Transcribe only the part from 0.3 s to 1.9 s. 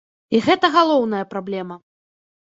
І гэта галоўная праблема.